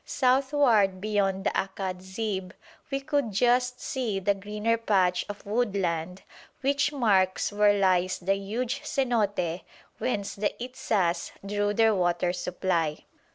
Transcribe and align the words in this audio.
Southward 0.03 0.99
beyond 0.99 1.43
the 1.43 1.51
Akad 1.51 2.01
zib 2.01 2.55
we 2.89 2.99
could 3.01 3.31
just 3.31 3.79
see 3.79 4.19
that 4.19 4.39
greener 4.39 4.75
patch 4.75 5.23
of 5.29 5.45
woodland 5.45 6.23
which 6.61 6.91
marks 6.91 7.51
where 7.53 7.77
lies 7.79 8.17
the 8.17 8.35
huge 8.35 8.81
cenote 8.81 9.61
whence 9.99 10.33
the 10.33 10.55
Itzas 10.59 11.33
drew 11.45 11.75
their 11.75 11.93
water 11.93 12.33
supply. 12.33 13.05